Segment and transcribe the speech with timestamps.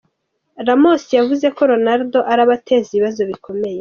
[0.65, 3.69] Ramos yavuze ko Ronaldo arabateza ibibazo bikomeye.